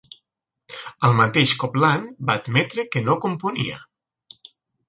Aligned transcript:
El 1.09 1.13
mateix 1.19 1.53
Copland 1.63 2.09
va 2.31 2.39
admetre 2.43 2.89
que 2.97 3.07
no 3.11 3.19
componia. 3.27 3.81